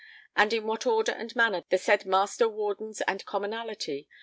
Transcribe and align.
and 0.35 0.51
in 0.51 0.65
what 0.65 0.87
Order 0.87 1.11
and 1.11 1.35
manner 1.35 1.63
the 1.69 1.77
said 1.77 2.07
Master 2.07 2.49
Wardens 2.49 3.01
and 3.01 3.23
Commonalty 3.27 4.07